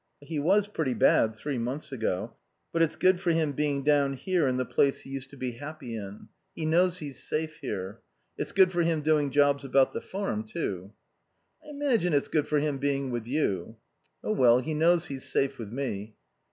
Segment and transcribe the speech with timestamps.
[0.23, 2.35] "He was pretty bad three months ago.
[2.73, 5.51] But it's good for him being down here in the place he used to be
[5.51, 6.27] happy in.
[6.55, 7.99] He knows he's safe here.
[8.35, 10.91] It's good for him doing jobs about the farm, too."
[11.63, 13.77] "I imagine it's good for him being with you."
[14.23, 16.15] "Oh, well, he knows he's safe with me."